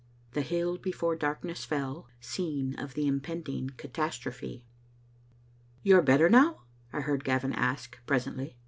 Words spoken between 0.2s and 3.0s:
THE HILL BEFORE DARKNESS FELL— SCENE OF